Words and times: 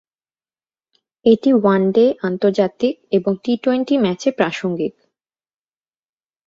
এটি 1.25 1.49
ওয়ানডে 1.53 2.05
আন্তর্জাতিক 2.23 2.95
এবং 3.11 3.31
টি-টোয়েন্টি 3.43 3.95
ম্যাচে 3.97 4.29
প্রাসঙ্গিক। 4.31 4.93